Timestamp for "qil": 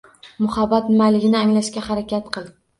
2.37-2.53